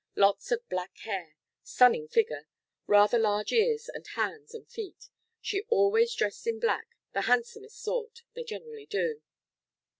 Lots 0.15 0.51
of 0.51 0.67
black 0.67 0.97
hair. 1.03 1.35
Stunning 1.61 2.07
figure. 2.07 2.47
Rather 2.87 3.19
large 3.19 3.51
ears 3.51 3.87
and 3.87 4.07
hands 4.15 4.51
and 4.51 4.67
feet. 4.67 5.09
She 5.41 5.61
always 5.69 6.15
dressed 6.15 6.47
in 6.47 6.59
black, 6.59 6.95
the 7.13 7.21
handsomest 7.29 7.79
sort. 7.83 8.23
They 8.33 8.43
generally 8.43 8.87
do." 8.87 9.21